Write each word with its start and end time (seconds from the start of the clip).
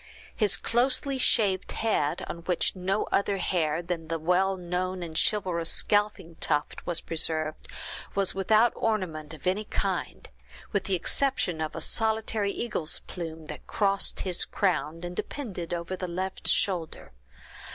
His 0.35 0.57
closely 0.57 1.19
shaved 1.19 1.73
head, 1.73 2.25
on 2.27 2.39
which 2.45 2.75
no 2.75 3.03
other 3.11 3.37
hair 3.37 3.83
than 3.83 4.07
the 4.07 4.17
well 4.17 4.57
known 4.57 5.03
and 5.03 5.15
chivalrous 5.15 5.69
scalping 5.69 6.37
tuft 6.37 6.87
was 6.87 7.01
preserved, 7.01 7.67
was 8.15 8.33
without 8.33 8.73
ornament 8.75 9.31
of 9.35 9.45
any 9.45 9.65
kind, 9.65 10.27
with 10.71 10.85
the 10.85 10.95
exception 10.95 11.61
of 11.61 11.75
a 11.75 11.81
solitary 11.81 12.49
eagle's 12.51 13.01
plume, 13.01 13.45
that 13.45 13.67
crossed 13.67 14.21
his 14.21 14.43
crown, 14.43 15.01
and 15.03 15.15
depended 15.15 15.71
over 15.71 15.95
the 15.95 16.07
left 16.07 16.47
shoulder. 16.47 17.11